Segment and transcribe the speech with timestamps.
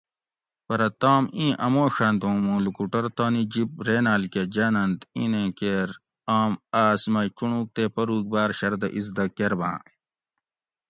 [0.67, 5.87] پرہ تام اِیں اموڛنت اُوں مُوں لُکوٹور تانی جِب ریناۤلکۤہ جاۤننت اِیںیں کیر
[6.37, 6.51] آم
[6.83, 9.77] آۤس مئ چُنڑوگ تے پروگ باۤر شردہ اِزدہ کۤرباۤں